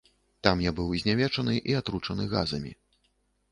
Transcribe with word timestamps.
Там 0.45 0.63
я 0.65 0.71
быў 0.79 0.89
знявечаны 1.01 1.53
і 1.69 1.77
атручаны 1.83 2.27
газамі. 2.35 2.75